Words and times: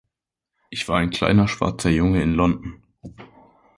Ich 0.71 0.87
war 0.87 0.97
ein 0.97 1.11
kleiner 1.11 1.47
schwarzer 1.47 1.91
Junge 1.91 2.23
in 2.23 2.33
London. 2.33 2.81